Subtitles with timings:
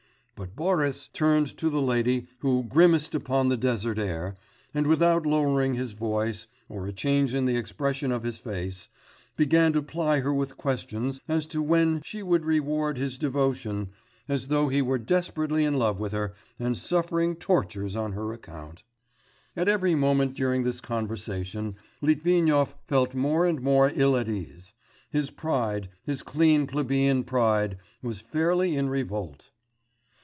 [0.33, 4.35] but Boris turned to the lady who 'grimaced upon the desert air'
[4.73, 8.89] and without lowering his voice, or a change in the expression of his face,
[9.37, 13.89] began to ply her with questions as to when 'she would reward his devotion,'
[14.27, 18.83] as though he were desperately in love with her and suffering tortures on her account.
[19.55, 24.73] At every moment during this conversation Litvinov felt more and more ill at ease.
[25.11, 29.51] His pride, his clean plebeian pride, was fairly in revolt.